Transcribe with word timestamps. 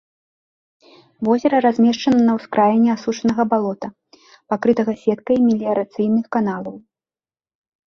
Возера 1.27 1.57
размешчана 1.65 2.21
на 2.29 2.33
ўскраіне 2.39 2.89
асушанага 2.97 3.43
балота, 3.53 3.87
пакрытага 4.55 4.91
сеткай 5.05 5.37
меліярацыйных 5.47 6.25
каналаў. 6.39 6.75